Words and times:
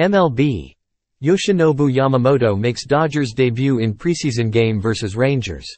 MLB. 0.00 0.74
Yoshinobu 1.22 1.92
Yamamoto 1.92 2.58
makes 2.58 2.86
Dodgers 2.86 3.34
debut 3.36 3.80
in 3.80 3.92
preseason 3.92 4.50
game 4.50 4.80
versus 4.80 5.14
Rangers. 5.14 5.68